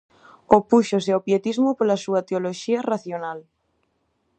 [0.57, 3.39] Opúxose ao pietismo pola súa teoloxía racional.